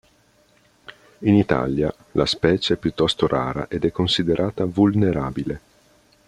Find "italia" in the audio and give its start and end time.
1.35-1.93